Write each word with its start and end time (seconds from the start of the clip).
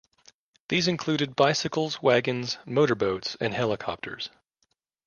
These 0.69 0.87
include 0.87 1.35
bicycles, 1.35 2.01
wagons, 2.01 2.57
motorboats, 2.65 3.37
and 3.39 3.53
helicopters. 3.53 4.31